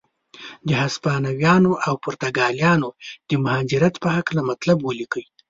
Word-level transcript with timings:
د 0.67 0.69
هسپانویانو 0.83 1.71
او 1.85 1.93
پرتګالیانو 2.03 2.89
د 3.29 3.31
مهاجرت 3.43 3.95
په 4.03 4.07
هکله 4.15 4.41
مطلب 4.51 4.77
ولیکئ. 4.81 5.25